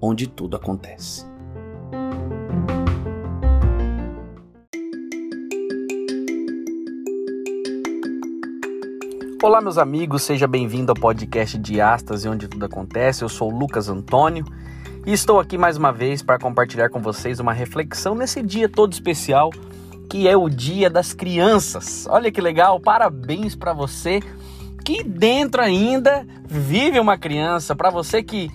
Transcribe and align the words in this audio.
onde 0.00 0.26
tudo 0.26 0.56
acontece. 0.56 1.26
Olá, 9.40 9.60
meus 9.60 9.78
amigos, 9.78 10.22
seja 10.22 10.48
bem-vindo 10.48 10.90
ao 10.90 10.96
podcast 11.00 11.56
Diástase, 11.58 12.28
onde 12.28 12.48
tudo 12.48 12.64
acontece. 12.64 13.22
Eu 13.22 13.28
sou 13.28 13.48
Lucas 13.50 13.88
Antônio 13.88 14.44
e 15.06 15.12
estou 15.12 15.38
aqui 15.38 15.56
mais 15.56 15.76
uma 15.76 15.92
vez 15.92 16.22
para 16.22 16.38
compartilhar 16.38 16.90
com 16.90 17.00
vocês 17.00 17.38
uma 17.38 17.52
reflexão 17.52 18.14
nesse 18.14 18.42
dia 18.42 18.68
todo 18.68 18.92
especial 18.92 19.50
que 20.08 20.26
é 20.26 20.36
o 20.36 20.48
Dia 20.48 20.88
das 20.88 21.12
Crianças. 21.12 22.06
Olha 22.08 22.32
que 22.32 22.40
legal, 22.40 22.80
parabéns 22.80 23.54
para 23.54 23.72
você 23.72 24.20
que 24.84 25.02
dentro 25.02 25.60
ainda 25.60 26.26
vive 26.46 26.98
uma 26.98 27.18
criança, 27.18 27.76
para 27.76 27.90
você 27.90 28.22
que 28.22 28.50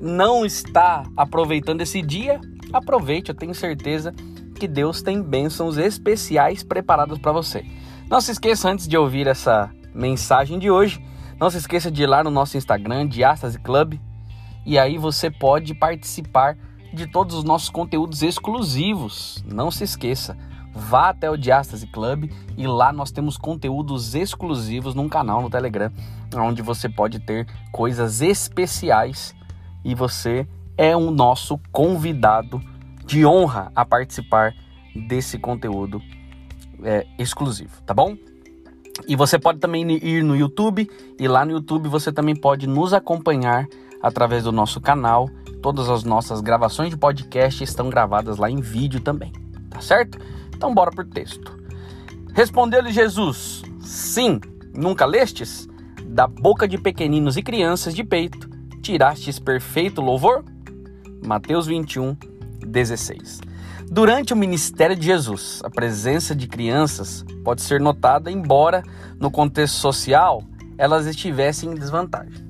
não 0.00 0.44
está 0.44 1.04
aproveitando 1.16 1.80
esse 1.80 2.02
dia, 2.02 2.40
aproveite, 2.72 3.30
eu 3.30 3.34
tenho 3.34 3.54
certeza 3.54 4.12
que 4.58 4.66
Deus 4.66 5.02
tem 5.02 5.22
bênçãos 5.22 5.76
especiais 5.78 6.62
preparadas 6.62 7.18
para 7.18 7.32
você. 7.32 7.64
Não 8.10 8.20
se 8.20 8.32
esqueça 8.32 8.68
antes 8.68 8.88
de 8.88 8.96
ouvir 8.96 9.26
essa 9.26 9.70
mensagem 9.94 10.58
de 10.58 10.70
hoje, 10.70 11.02
não 11.38 11.50
se 11.50 11.58
esqueça 11.58 11.90
de 11.90 12.02
ir 12.02 12.06
lá 12.06 12.24
no 12.24 12.30
nosso 12.30 12.56
Instagram, 12.56 13.06
Diastase 13.06 13.58
Club, 13.58 13.94
e 14.66 14.78
aí 14.78 14.98
você 14.98 15.30
pode 15.30 15.74
participar 15.74 16.56
de 16.92 17.06
todos 17.06 17.36
os 17.36 17.44
nossos 17.44 17.68
conteúdos 17.68 18.22
exclusivos. 18.22 19.44
Não 19.46 19.70
se 19.70 19.84
esqueça, 19.84 20.36
vá 20.74 21.10
até 21.10 21.30
o 21.30 21.36
Diastase 21.36 21.86
Club 21.86 22.30
e 22.56 22.66
lá 22.66 22.92
nós 22.92 23.10
temos 23.10 23.36
conteúdos 23.36 24.14
exclusivos 24.14 24.94
num 24.94 25.08
canal 25.08 25.40
no 25.40 25.50
Telegram, 25.50 25.92
onde 26.34 26.62
você 26.62 26.88
pode 26.88 27.20
ter 27.20 27.46
coisas 27.70 28.20
especiais 28.20 29.34
e 29.88 29.94
você 29.94 30.46
é 30.76 30.94
o 30.94 31.10
nosso 31.10 31.58
convidado 31.72 32.60
de 33.06 33.24
honra 33.24 33.72
a 33.74 33.86
participar 33.86 34.54
desse 34.94 35.38
conteúdo 35.38 36.02
é, 36.84 37.06
exclusivo, 37.18 37.82
tá 37.86 37.94
bom? 37.94 38.14
E 39.06 39.16
você 39.16 39.38
pode 39.38 39.60
também 39.60 39.90
ir 39.90 40.22
no 40.22 40.36
YouTube 40.36 40.90
e 41.18 41.26
lá 41.26 41.42
no 41.46 41.52
YouTube 41.52 41.88
você 41.88 42.12
também 42.12 42.36
pode 42.36 42.66
nos 42.66 42.92
acompanhar 42.92 43.66
através 44.02 44.44
do 44.44 44.52
nosso 44.52 44.78
canal. 44.78 45.26
Todas 45.62 45.88
as 45.88 46.04
nossas 46.04 46.42
gravações 46.42 46.90
de 46.90 46.96
podcast 46.98 47.64
estão 47.64 47.88
gravadas 47.88 48.36
lá 48.36 48.50
em 48.50 48.60
vídeo 48.60 49.00
também, 49.00 49.32
tá 49.70 49.80
certo? 49.80 50.18
Então 50.54 50.74
bora 50.74 50.90
pro 50.90 51.04
texto. 51.06 51.58
Respondeu-lhe 52.34 52.92
Jesus: 52.92 53.62
Sim, 53.80 54.38
nunca 54.74 55.06
lestes? 55.06 55.66
Da 56.04 56.26
boca 56.26 56.68
de 56.68 56.76
pequeninos 56.76 57.38
e 57.38 57.42
crianças 57.42 57.94
de 57.94 58.04
peito 58.04 58.57
tirastes 58.78 59.38
perfeito 59.38 60.00
louvor? 60.00 60.44
Mateus 61.24 61.66
21, 61.66 62.16
16. 62.66 63.40
Durante 63.90 64.32
o 64.32 64.36
ministério 64.36 64.94
de 64.94 65.06
Jesus, 65.06 65.60
a 65.64 65.70
presença 65.70 66.34
de 66.34 66.46
crianças 66.46 67.24
pode 67.42 67.62
ser 67.62 67.80
notada, 67.80 68.30
embora 68.30 68.82
no 69.18 69.30
contexto 69.30 69.76
social 69.76 70.42
elas 70.76 71.06
estivessem 71.06 71.70
em 71.70 71.74
desvantagem. 71.74 72.46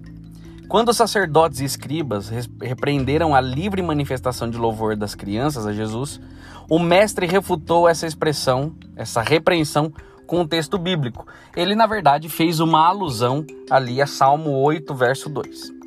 Quando 0.69 0.91
os 0.91 0.97
sacerdotes 0.97 1.61
e 1.61 1.65
escribas 1.65 2.31
repreenderam 2.61 3.35
a 3.35 3.41
livre 3.41 3.81
manifestação 3.81 4.51
de 4.51 4.59
louvor 4.59 4.97
das 4.97 5.15
crianças 5.15 5.67
a 5.67 5.73
Jesus, 5.73 6.21
o 6.69 6.79
mestre 6.79 7.27
refutou 7.27 7.89
essa 7.89 8.07
expressão, 8.07 8.75
essa 8.95 9.23
repreensão, 9.23 9.91
com 10.27 10.43
o 10.43 10.47
texto 10.47 10.77
bíblico. 10.77 11.27
Ele, 11.57 11.75
na 11.75 11.87
verdade, 11.87 12.29
fez 12.29 12.61
uma 12.61 12.87
alusão 12.87 13.47
ali 13.71 14.03
a 14.03 14.07
Salmo 14.07 14.51
8, 14.61 14.95
verso 14.95 15.31
2. 15.31 15.78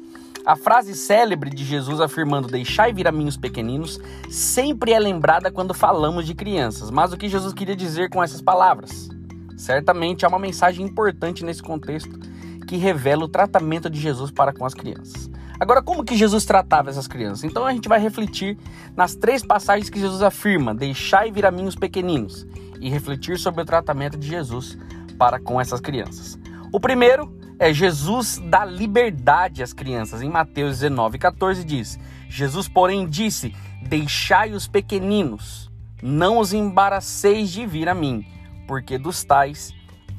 A 0.43 0.55
frase 0.55 0.95
célebre 0.95 1.51
de 1.51 1.63
Jesus 1.63 2.01
afirmando 2.01 2.47
deixai 2.47 2.91
vir 2.91 3.07
a 3.07 3.11
mim 3.11 3.27
os 3.27 3.37
pequeninos 3.37 3.99
sempre 4.29 4.91
é 4.91 4.99
lembrada 4.99 5.51
quando 5.51 5.73
falamos 5.73 6.25
de 6.25 6.33
crianças. 6.33 6.89
Mas 6.89 7.13
o 7.13 7.17
que 7.17 7.29
Jesus 7.29 7.53
queria 7.53 7.75
dizer 7.75 8.09
com 8.09 8.23
essas 8.23 8.41
palavras? 8.41 9.09
Certamente 9.55 10.25
há 10.25 10.27
uma 10.27 10.39
mensagem 10.39 10.83
importante 10.83 11.45
nesse 11.45 11.61
contexto 11.61 12.19
que 12.67 12.75
revela 12.75 13.25
o 13.25 13.27
tratamento 13.27 13.87
de 13.87 13.99
Jesus 13.99 14.31
para 14.31 14.51
com 14.51 14.65
as 14.65 14.73
crianças. 14.73 15.29
Agora, 15.59 15.83
como 15.83 16.03
que 16.03 16.17
Jesus 16.17 16.43
tratava 16.43 16.89
essas 16.89 17.07
crianças? 17.07 17.43
Então 17.43 17.63
a 17.63 17.71
gente 17.71 17.87
vai 17.87 17.99
refletir 17.99 18.57
nas 18.95 19.13
três 19.13 19.45
passagens 19.45 19.91
que 19.91 19.99
Jesus 19.99 20.23
afirma: 20.23 20.73
deixai 20.73 21.31
vir 21.31 21.45
a 21.45 21.51
mim 21.51 21.67
os 21.67 21.75
pequeninos, 21.75 22.47
e 22.79 22.89
refletir 22.89 23.37
sobre 23.37 23.61
o 23.61 23.65
tratamento 23.65 24.17
de 24.17 24.27
Jesus 24.27 24.75
para 25.19 25.39
com 25.39 25.61
essas 25.61 25.79
crianças. 25.79 26.39
O 26.73 26.79
primeiro 26.79 27.31
é 27.61 27.71
Jesus 27.71 28.41
dá 28.43 28.65
liberdade 28.65 29.61
às 29.61 29.71
crianças. 29.71 30.23
Em 30.23 30.29
Mateus 30.29 30.79
19, 30.79 31.19
14 31.19 31.63
diz: 31.63 31.99
Jesus, 32.27 32.67
porém, 32.67 33.07
disse: 33.07 33.55
Deixai 33.83 34.51
os 34.53 34.67
pequeninos, 34.67 35.71
não 36.01 36.39
os 36.39 36.53
embaraceis 36.53 37.51
de 37.51 37.63
vir 37.67 37.87
a 37.87 37.93
mim, 37.93 38.25
porque 38.67 38.97
dos 38.97 39.23
tais 39.23 39.71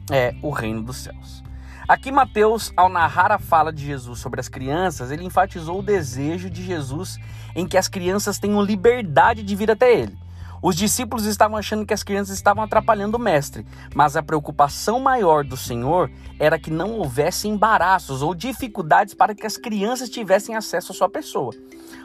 é 0.09 0.37
o 0.41 0.51
reino 0.51 0.85
dos 0.85 0.99
céus. 0.99 1.43
Aqui, 1.89 2.13
Mateus, 2.13 2.73
ao 2.77 2.89
narrar 2.89 3.33
a 3.33 3.41
fala 3.41 3.73
de 3.73 3.85
Jesus 3.85 4.21
sobre 4.21 4.39
as 4.39 4.49
crianças, 4.49 5.11
ele 5.11 5.25
enfatizou 5.25 5.81
o 5.81 5.83
desejo 5.83 6.49
de 6.49 6.63
Jesus 6.63 7.19
em 7.57 7.67
que 7.67 7.77
as 7.77 7.89
crianças 7.89 8.39
tenham 8.39 8.63
liberdade 8.63 9.43
de 9.43 9.57
vir 9.57 9.69
até 9.69 9.93
ele. 9.93 10.17
Os 10.63 10.77
discípulos 10.77 11.27
estavam 11.27 11.57
achando 11.57 11.85
que 11.85 11.93
as 11.93 12.05
crianças 12.05 12.37
estavam 12.37 12.63
atrapalhando 12.63 13.17
o 13.17 13.21
mestre, 13.21 13.67
mas 13.95 14.17
a 14.17 14.23
preocupação 14.23 15.01
maior 15.01 15.45
do 15.45 15.57
Senhor 15.57 16.09
era 16.39 16.57
que 16.57 16.71
não 16.71 16.93
houvesse 16.93 17.49
embaraços 17.49 18.23
ou 18.23 18.33
dificuldades 18.33 19.13
para 19.13 19.35
que 19.35 19.45
as 19.45 19.57
crianças 19.57 20.09
tivessem 20.09 20.55
acesso 20.55 20.93
à 20.93 20.95
sua 20.95 21.09
pessoa. 21.09 21.53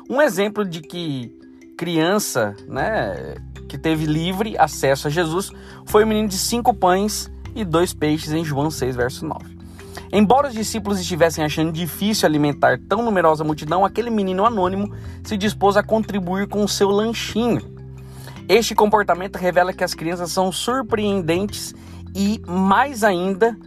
Um 0.09 0.19
exemplo 0.19 0.65
de 0.65 0.81
que 0.81 1.31
criança, 1.77 2.55
né, 2.67 3.35
que 3.69 3.77
teve 3.77 4.07
livre 4.07 4.57
acesso 4.57 5.07
a 5.07 5.11
Jesus 5.11 5.51
foi 5.85 6.03
o 6.03 6.07
menino 6.07 6.27
de 6.27 6.39
cinco 6.39 6.73
pães 6.73 7.31
e 7.53 7.63
dois 7.63 7.93
peixes 7.93 8.33
em 8.33 8.43
João 8.43 8.71
6, 8.71 8.95
verso 8.95 9.23
9. 9.23 9.55
Embora 10.11 10.47
os 10.47 10.53
discípulos 10.53 10.99
estivessem 10.99 11.43
achando 11.43 11.71
difícil 11.71 12.25
alimentar 12.25 12.79
tão 12.89 13.03
numerosa 13.03 13.43
multidão, 13.43 13.85
aquele 13.85 14.09
menino 14.09 14.45
anônimo 14.45 14.91
se 15.23 15.37
dispôs 15.37 15.77
a 15.77 15.83
contribuir 15.83 16.47
com 16.47 16.63
o 16.63 16.67
seu 16.67 16.89
lanchinho. 16.89 17.76
Este 18.49 18.73
comportamento 18.73 19.35
revela 19.35 19.73
que 19.73 19.83
as 19.83 19.93
crianças 19.93 20.31
são 20.31 20.51
surpreendentes 20.53 21.75
e, 22.15 22.41
mais 22.47 23.03
ainda, 23.03 23.57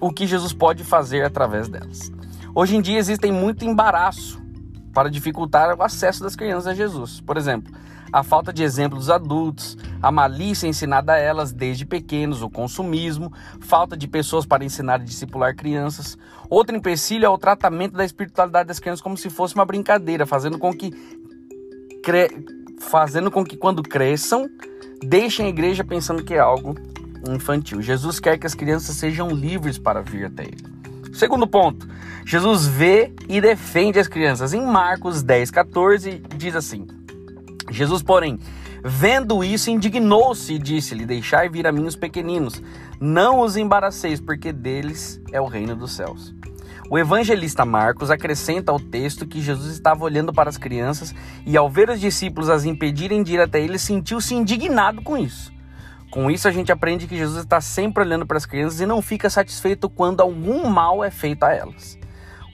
o 0.00 0.10
que 0.10 0.26
Jesus 0.26 0.52
pode 0.52 0.82
fazer 0.82 1.24
através 1.24 1.68
delas. 1.68 2.10
Hoje 2.52 2.74
em 2.76 2.80
dia 2.80 2.98
existem 2.98 3.30
muito 3.30 3.64
embaraço 3.64 4.42
para 4.92 5.08
dificultar 5.08 5.76
o 5.76 5.82
acesso 5.82 6.22
das 6.22 6.34
crianças 6.34 6.66
a 6.66 6.74
Jesus. 6.74 7.20
Por 7.20 7.36
exemplo, 7.36 7.72
a 8.12 8.24
falta 8.24 8.52
de 8.52 8.64
exemplo 8.64 8.98
dos 8.98 9.08
adultos, 9.08 9.76
a 10.02 10.10
malícia 10.10 10.66
ensinada 10.66 11.12
a 11.12 11.18
elas 11.18 11.52
desde 11.52 11.86
pequenos, 11.86 12.42
o 12.42 12.50
consumismo, 12.50 13.32
falta 13.60 13.96
de 13.96 14.08
pessoas 14.08 14.44
para 14.44 14.64
ensinar 14.64 15.00
e 15.00 15.04
discipular 15.04 15.54
crianças. 15.54 16.18
Outro 16.50 16.76
empecilho 16.76 17.24
é 17.24 17.28
o 17.28 17.38
tratamento 17.38 17.92
da 17.92 18.04
espiritualidade 18.04 18.66
das 18.66 18.80
crianças 18.80 19.00
como 19.00 19.16
se 19.16 19.30
fosse 19.30 19.54
uma 19.54 19.64
brincadeira, 19.64 20.26
fazendo 20.26 20.58
com 20.58 20.72
que 20.72 20.90
cre 22.02 22.28
fazendo 22.84 23.30
com 23.30 23.44
que 23.44 23.56
quando 23.56 23.82
cresçam, 23.82 24.48
deixem 25.02 25.46
a 25.46 25.48
igreja 25.48 25.84
pensando 25.84 26.22
que 26.22 26.34
é 26.34 26.38
algo 26.38 26.74
infantil. 27.28 27.80
Jesus 27.80 28.20
quer 28.20 28.38
que 28.38 28.46
as 28.46 28.54
crianças 28.54 28.96
sejam 28.96 29.30
livres 29.30 29.78
para 29.78 30.02
vir 30.02 30.26
até 30.26 30.44
ele. 30.44 30.74
Segundo 31.12 31.46
ponto, 31.46 31.88
Jesus 32.26 32.66
vê 32.66 33.12
e 33.28 33.40
defende 33.40 33.98
as 33.98 34.08
crianças. 34.08 34.52
Em 34.52 34.60
Marcos 34.60 35.22
10, 35.22 35.50
14, 35.50 36.22
diz 36.36 36.56
assim: 36.56 36.86
Jesus, 37.70 38.02
porém, 38.02 38.38
vendo 38.84 39.44
isso, 39.44 39.70
indignou-se 39.70 40.52
e 40.52 40.58
disse-lhe: 40.58 41.06
Deixai 41.06 41.48
vir 41.48 41.66
a 41.66 41.72
mim 41.72 41.86
os 41.86 41.96
pequeninos, 41.96 42.60
não 43.00 43.40
os 43.40 43.56
embaraceis, 43.56 44.20
porque 44.20 44.52
deles 44.52 45.20
é 45.32 45.40
o 45.40 45.46
reino 45.46 45.76
dos 45.76 45.92
céus. 45.92 46.34
O 46.90 46.98
evangelista 46.98 47.64
Marcos 47.64 48.10
acrescenta 48.10 48.70
ao 48.70 48.78
texto 48.78 49.26
que 49.26 49.40
Jesus 49.40 49.72
estava 49.72 50.04
olhando 50.04 50.32
para 50.32 50.50
as 50.50 50.58
crianças 50.58 51.14
e, 51.46 51.56
ao 51.56 51.70
ver 51.70 51.88
os 51.88 52.00
discípulos 52.00 52.50
as 52.50 52.64
impedirem 52.64 53.22
de 53.22 53.34
ir 53.34 53.40
até 53.40 53.60
ele, 53.60 53.78
sentiu-se 53.78 54.34
indignado 54.34 55.02
com 55.02 55.16
isso. 55.16 55.52
Com 56.10 56.30
isso, 56.30 56.46
a 56.46 56.52
gente 56.52 56.70
aprende 56.70 57.06
que 57.06 57.16
Jesus 57.16 57.42
está 57.42 57.60
sempre 57.60 58.02
olhando 58.04 58.26
para 58.26 58.36
as 58.36 58.46
crianças 58.46 58.80
e 58.80 58.86
não 58.86 59.02
fica 59.02 59.28
satisfeito 59.28 59.88
quando 59.88 60.20
algum 60.20 60.68
mal 60.68 61.02
é 61.02 61.10
feito 61.10 61.42
a 61.42 61.52
elas. 61.52 61.98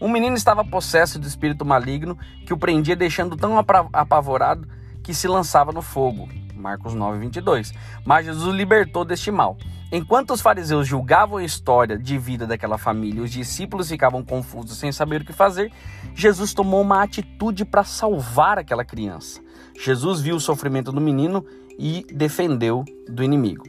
Um 0.01 0.09
menino 0.09 0.35
estava 0.35 0.65
possesso 0.65 1.19
de 1.19 1.27
espírito 1.27 1.65
maligno 1.65 2.17
que 2.47 2.55
o 2.55 2.57
prendia, 2.57 2.97
deixando 2.97 3.37
tão 3.37 3.59
apavorado 3.93 4.67
que 5.03 5.13
se 5.13 5.29
lançava 5.29 5.73
no 5.73 5.83
fogo. 5.83 6.27
Marcos 6.61 6.95
9, 6.95 7.19
22. 7.19 7.73
Mas 8.05 8.27
Jesus 8.27 8.47
o 8.47 8.53
libertou 8.53 9.05
deste 9.05 9.31
mal. 9.31 9.57
Enquanto 9.93 10.33
os 10.33 10.41
fariseus 10.41 10.87
julgavam 10.87 11.39
a 11.39 11.45
história 11.45 11.99
de 11.99 12.17
vida 12.17 12.47
daquela 12.47 12.79
família 12.79 13.23
os 13.23 13.31
discípulos 13.31 13.89
ficavam 13.89 14.23
confusos 14.23 14.79
sem 14.79 14.93
saber 14.93 15.23
o 15.23 15.25
que 15.25 15.33
fazer, 15.33 15.73
Jesus 16.15 16.55
tomou 16.55 16.81
uma 16.81 17.03
atitude 17.03 17.65
para 17.65 17.83
salvar 17.83 18.57
aquela 18.59 18.85
criança. 18.85 19.41
Jesus 19.81 20.21
viu 20.21 20.37
o 20.37 20.41
sofrimento 20.41 20.93
do 20.93 21.01
menino 21.01 21.45
e 21.77 22.07
defendeu 22.13 22.85
do 23.09 23.25
inimigo. 23.25 23.65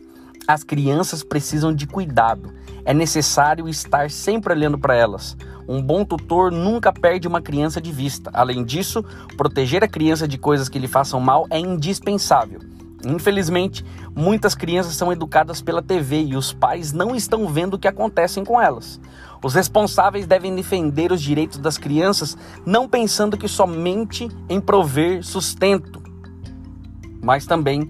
As 0.48 0.64
crianças 0.64 1.24
precisam 1.24 1.74
de 1.74 1.86
cuidado. 1.86 2.54
É 2.84 2.94
necessário 2.94 3.70
estar 3.70 4.10
sempre 4.10 4.54
olhando 4.54 4.78
para 4.78 4.96
elas. 4.96 5.38
Um 5.68 5.82
bom 5.82 6.04
tutor 6.04 6.52
nunca 6.52 6.92
perde 6.92 7.28
uma 7.28 7.42
criança 7.42 7.80
de 7.80 7.92
vista. 7.92 8.30
Além 8.34 8.64
disso, 8.64 9.04
proteger 9.38 9.84
a 9.84 9.88
criança 9.88 10.28
de 10.28 10.38
coisas 10.38 10.68
que 10.68 10.80
lhe 10.80 10.88
façam 10.88 11.20
mal 11.20 11.46
é 11.50 11.60
indispensável. 11.60 12.60
Infelizmente, 13.06 13.86
muitas 14.16 14.54
crianças 14.54 14.96
são 14.96 15.12
educadas 15.12 15.62
pela 15.62 15.82
TV 15.82 16.24
e 16.24 16.36
os 16.36 16.54
pais 16.54 16.92
não 16.92 17.16
estão 17.16 17.48
vendo 17.48 17.76
o 17.76 17.80
que 17.80 17.88
acontece 17.88 18.44
com 18.44 18.62
elas. 18.62 19.00
Os 19.44 19.56
responsáveis 19.56 20.28
devem 20.28 20.56
defender 20.56 21.12
os 21.12 21.22
direitos 21.22 21.58
das 21.58 21.78
crianças, 21.78 22.38
não 22.66 22.88
pensando 22.88 23.38
que 23.38 23.48
somente 23.48 24.30
em 24.48 24.62
prover 24.62 25.24
sustento, 25.24 26.02
mas 27.22 27.46
também 27.46 27.90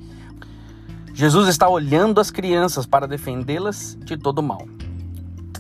Jesus 1.14 1.48
está 1.48 1.68
olhando 1.68 2.20
as 2.20 2.32
crianças 2.32 2.86
para 2.86 3.08
defendê-las 3.08 3.98
de 4.04 4.18
todo 4.18 4.42
mal. 4.42 4.66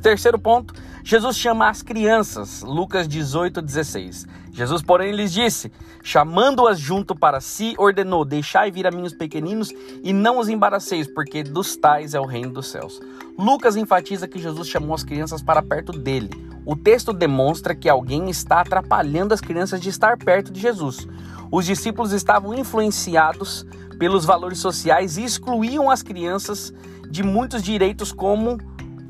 Terceiro 0.01 0.39
ponto, 0.39 0.73
Jesus 1.03 1.37
chama 1.37 1.69
as 1.69 1.83
crianças, 1.83 2.63
Lucas 2.63 3.07
18, 3.07 3.61
16. 3.61 4.25
Jesus, 4.51 4.81
porém, 4.81 5.13
lhes 5.13 5.31
disse: 5.31 5.71
chamando-as 6.03 6.79
junto 6.79 7.15
para 7.15 7.39
si, 7.39 7.75
ordenou: 7.77 8.25
Deixai 8.25 8.71
vir 8.71 8.87
a 8.87 8.91
mim 8.91 9.03
os 9.03 9.13
pequeninos 9.13 9.71
e 10.03 10.11
não 10.11 10.39
os 10.39 10.49
embaraceis, 10.49 11.07
porque 11.07 11.43
dos 11.43 11.75
tais 11.75 12.13
é 12.13 12.19
o 12.19 12.25
reino 12.25 12.51
dos 12.51 12.67
céus. 12.67 12.99
Lucas 13.37 13.75
enfatiza 13.75 14.27
que 14.27 14.39
Jesus 14.39 14.67
chamou 14.67 14.95
as 14.95 15.03
crianças 15.03 15.41
para 15.41 15.61
perto 15.61 15.91
dele. 15.91 16.29
O 16.65 16.75
texto 16.75 17.13
demonstra 17.13 17.75
que 17.75 17.89
alguém 17.89 18.29
está 18.29 18.61
atrapalhando 18.61 19.33
as 19.33 19.41
crianças 19.41 19.79
de 19.79 19.89
estar 19.89 20.17
perto 20.17 20.51
de 20.51 20.59
Jesus. 20.59 21.07
Os 21.51 21.65
discípulos 21.65 22.11
estavam 22.11 22.53
influenciados 22.53 23.65
pelos 24.01 24.25
valores 24.25 24.57
sociais 24.57 25.15
e 25.17 25.23
excluíam 25.23 25.87
as 25.87 26.01
crianças 26.01 26.73
de 27.07 27.21
muitos 27.21 27.61
direitos, 27.61 28.11
como 28.11 28.57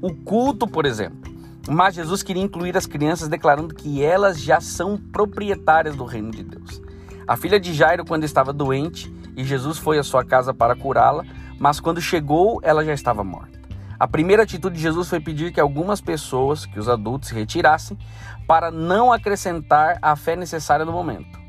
o 0.01 0.13
culto, 0.13 0.67
por 0.67 0.85
exemplo. 0.85 1.31
Mas 1.65 1.95
Jesus 1.95 2.21
queria 2.21 2.43
incluir 2.43 2.75
as 2.75 2.85
crianças, 2.85 3.29
declarando 3.29 3.73
que 3.73 4.03
elas 4.03 4.37
já 4.37 4.59
são 4.59 4.97
proprietárias 4.97 5.95
do 5.95 6.03
reino 6.03 6.29
de 6.29 6.43
Deus. 6.43 6.81
A 7.25 7.37
filha 7.37 7.57
de 7.57 7.73
Jairo, 7.73 8.03
quando 8.03 8.25
estava 8.25 8.51
doente, 8.51 9.09
e 9.37 9.45
Jesus 9.45 9.77
foi 9.77 9.97
à 9.97 10.03
sua 10.03 10.25
casa 10.25 10.53
para 10.53 10.75
curá-la, 10.75 11.23
mas 11.57 11.79
quando 11.79 12.01
chegou, 12.01 12.59
ela 12.61 12.83
já 12.83 12.91
estava 12.93 13.23
morta. 13.23 13.61
A 13.97 14.09
primeira 14.09 14.43
atitude 14.43 14.75
de 14.75 14.81
Jesus 14.81 15.07
foi 15.07 15.21
pedir 15.21 15.53
que 15.53 15.61
algumas 15.61 16.01
pessoas, 16.01 16.65
que 16.65 16.77
os 16.77 16.89
adultos, 16.89 17.29
se 17.29 17.35
retirassem 17.35 17.97
para 18.45 18.69
não 18.69 19.13
acrescentar 19.13 19.99
a 20.01 20.17
fé 20.17 20.35
necessária 20.35 20.83
no 20.83 20.91
momento. 20.91 21.39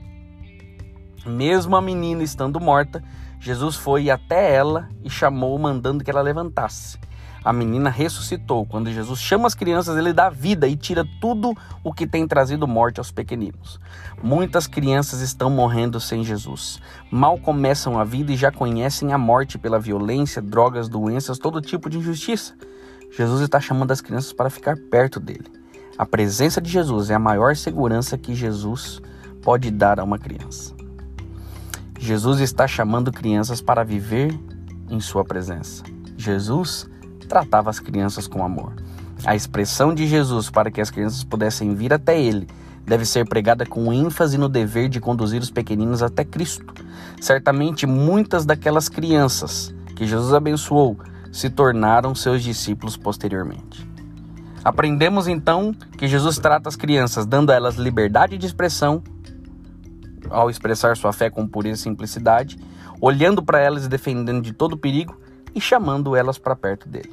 Mesmo 1.27 1.75
a 1.75 1.83
menina 1.83 2.23
estando 2.23 2.61
morta, 2.61 3.03
Jesus 3.43 3.77
foi 3.77 4.09
até 4.09 4.55
ela 4.55 4.89
e 5.05 5.11
chamou, 5.11 5.59
mandando 5.59 6.03
que 6.03 6.11
ela 6.11 6.23
levantasse 6.23 6.99
a 7.45 7.53
menina 7.53 7.91
ressuscitou. 7.91 8.65
Quando 8.67 8.91
Jesus 8.91 9.21
chama 9.21 9.47
as 9.47 9.55
crianças, 9.55 9.97
ele 9.97 10.13
dá 10.13 10.31
vida 10.31 10.69
e 10.69 10.77
tira 10.77 11.05
tudo 11.21 11.55
o 11.83 11.93
que 11.93 12.07
tem 12.07 12.27
trazido 12.27 12.69
morte 12.69 12.99
aos 12.99 13.11
pequeninos. 13.11 13.81
Muitas 14.23 14.67
crianças 14.67 15.21
estão 15.21 15.51
morrendo 15.51 16.01
sem 16.01 16.23
Jesus. 16.23 16.81
Mal 17.11 17.39
começam 17.39 17.99
a 17.99 18.05
vida 18.05 18.33
e 18.33 18.37
já 18.37 18.51
conhecem 18.53 19.13
a 19.13 19.19
morte 19.19 19.59
pela 19.59 19.79
violência, 19.79 20.41
drogas, 20.41 20.89
doenças, 20.89 21.39
todo 21.39 21.61
tipo 21.61 21.91
de 21.91 21.99
injustiça. 21.99 22.55
Jesus 23.11 23.43
está 23.43 23.61
chamando 23.61 23.91
as 23.91 24.01
crianças 24.01 24.33
para 24.33 24.49
ficar 24.49 24.77
perto 24.91 25.19
dele. 25.19 25.51
A 25.99 26.07
presença 26.07 26.61
de 26.61 26.71
Jesus 26.71 27.11
é 27.11 27.15
a 27.15 27.19
maior 27.19 27.55
segurança 27.57 28.17
que 28.17 28.35
Jesus 28.35 29.01
pode 29.43 29.71
dar 29.71 30.01
a 30.01 30.05
uma 30.05 30.19
criança. 30.19 30.82
Jesus 32.03 32.41
está 32.41 32.67
chamando 32.67 33.13
crianças 33.13 33.61
para 33.61 33.85
viver 33.85 34.37
em 34.91 34.99
sua 34.99 35.25
presença. 35.25 35.85
Jesus 36.17 36.91
tratava 37.29 37.71
as 37.71 37.79
crianças 37.79 38.27
com 38.27 38.45
amor. 38.45 38.73
A 39.25 39.37
expressão 39.37 39.95
de 39.95 40.09
Jesus 40.09 40.51
para 40.51 40.69
que 40.69 40.81
as 40.81 40.91
crianças 40.91 41.23
pudessem 41.23 41.77
vir 41.77 41.93
até 41.93 42.21
ele 42.21 42.49
deve 42.85 43.05
ser 43.05 43.25
pregada 43.25 43.65
com 43.65 43.93
ênfase 43.93 44.37
no 44.37 44.49
dever 44.49 44.89
de 44.89 44.99
conduzir 44.99 45.41
os 45.41 45.49
pequeninos 45.49 46.03
até 46.03 46.25
Cristo. 46.25 46.75
Certamente 47.21 47.87
muitas 47.87 48.45
daquelas 48.45 48.89
crianças 48.89 49.73
que 49.95 50.05
Jesus 50.05 50.35
abençoou 50.35 50.99
se 51.31 51.49
tornaram 51.49 52.17
seus 52.17 52.43
discípulos 52.43 52.97
posteriormente. 52.97 53.89
Aprendemos 54.65 55.29
então 55.29 55.73
que 55.97 56.09
Jesus 56.09 56.37
trata 56.37 56.69
as 56.69 56.75
crianças 56.75 57.27
dando 57.27 57.51
a 57.51 57.55
elas 57.55 57.77
liberdade 57.77 58.37
de 58.37 58.47
expressão 58.47 59.05
ao 60.31 60.51
expressar 60.51 60.97
sua 60.97 61.13
fé 61.13 61.31
com 61.31 61.47
pureza 61.47 61.81
e 61.81 61.83
simplicidade, 61.83 62.59
olhando 63.01 63.43
para 63.43 63.61
elas 63.61 63.85
e 63.85 63.89
defendendo 63.89 64.43
de 64.43 64.53
todo 64.53 64.77
perigo 64.77 65.17
e 65.55 65.61
chamando 65.61 66.17
elas 66.17 66.39
para 66.39 66.57
perto 66.57 66.89
dele. 66.89 67.11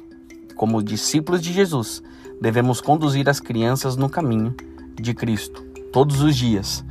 Como 0.56 0.82
discípulos 0.82 1.40
de 1.40 1.52
Jesus, 1.52 2.02
devemos 2.40 2.80
conduzir 2.80 3.28
as 3.28 3.40
crianças 3.40 3.96
no 3.96 4.08
caminho 4.08 4.54
de 4.94 5.14
Cristo 5.14 5.62
todos 5.92 6.22
os 6.22 6.36
dias. 6.36 6.84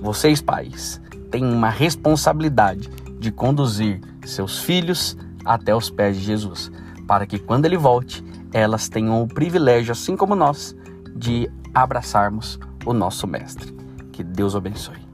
Vocês, 0.00 0.40
pais, 0.40 1.00
têm 1.30 1.44
uma 1.44 1.70
responsabilidade 1.70 2.88
de 3.18 3.32
conduzir 3.32 4.00
seus 4.24 4.60
filhos 4.60 5.16
até 5.44 5.74
os 5.74 5.90
pés 5.90 6.16
de 6.16 6.22
Jesus, 6.22 6.70
para 7.06 7.26
que 7.26 7.38
quando 7.38 7.66
ele 7.66 7.76
volte, 7.76 8.24
elas 8.52 8.88
tenham 8.88 9.22
o 9.22 9.28
privilégio, 9.28 9.92
assim 9.92 10.16
como 10.16 10.34
nós, 10.34 10.76
de 11.14 11.50
abraçarmos 11.74 12.58
o 12.84 12.92
nosso 12.92 13.26
Mestre. 13.26 13.74
Que 14.12 14.22
Deus 14.22 14.54
abençoe. 14.54 15.13